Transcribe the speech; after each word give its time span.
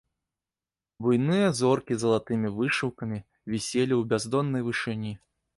Буйныя 1.07 1.49
зоркі 1.59 1.93
залатымі 2.03 2.47
вышыўкамі 2.57 3.19
віселі 3.55 3.91
ў 3.97 4.01
бяздоннай 4.15 4.61
вышыні. 4.71 5.13